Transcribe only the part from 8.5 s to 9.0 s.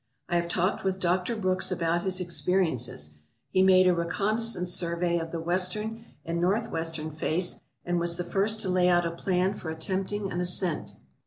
to lay